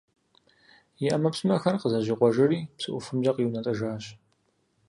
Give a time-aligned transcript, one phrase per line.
[1.03, 4.03] И Ӏэмэпсымэхэр къызэщӀикъуэжри, псы ӀуфэмкӀэ къиунэтӀыжащ.